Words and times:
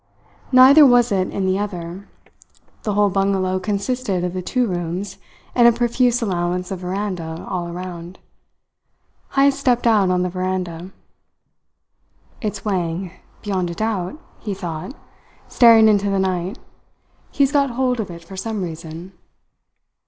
Neither 0.51 0.83
was 0.83 1.11
it 1.11 1.29
in 1.29 1.45
the 1.45 1.59
other. 1.59 2.07
The 2.81 2.95
whole 2.95 3.11
bungalow 3.11 3.59
consisted 3.59 4.23
of 4.23 4.33
the 4.33 4.41
two 4.41 4.65
rooms 4.65 5.17
and 5.53 5.67
a 5.67 5.71
profuse 5.71 6.23
allowance 6.23 6.71
of 6.71 6.79
veranda 6.79 7.45
all 7.47 7.71
round. 7.71 8.17
Heyst 9.35 9.59
stepped 9.59 9.85
out 9.85 10.09
on 10.09 10.23
the 10.23 10.29
veranda. 10.29 10.89
"It's 12.41 12.65
Wang, 12.65 13.11
beyond 13.43 13.69
a 13.69 13.75
doubt," 13.75 14.19
he 14.39 14.55
thought, 14.55 14.95
staring 15.47 15.87
into 15.87 16.09
the 16.09 16.17
night. 16.17 16.57
"He 17.29 17.43
has 17.43 17.51
got 17.51 17.69
hold 17.69 17.99
of 17.99 18.09
it 18.09 18.23
for 18.23 18.35
some 18.35 18.63
reason." 18.63 19.11